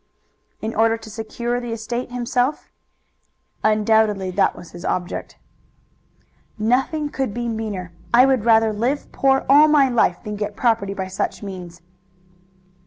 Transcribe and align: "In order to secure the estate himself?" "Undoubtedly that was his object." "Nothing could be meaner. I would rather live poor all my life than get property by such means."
"In 0.61 0.73
order 0.73 0.97
to 0.97 1.09
secure 1.11 1.59
the 1.59 1.73
estate 1.73 2.11
himself?" 2.11 2.71
"Undoubtedly 3.63 4.31
that 4.31 4.55
was 4.55 4.71
his 4.71 4.83
object." 4.83 5.37
"Nothing 6.57 7.09
could 7.09 7.35
be 7.35 7.47
meaner. 7.47 7.91
I 8.11 8.25
would 8.25 8.43
rather 8.43 8.73
live 8.73 9.11
poor 9.11 9.45
all 9.47 9.67
my 9.67 9.89
life 9.89 10.17
than 10.23 10.37
get 10.37 10.55
property 10.55 10.95
by 10.95 11.05
such 11.07 11.43
means." 11.43 11.81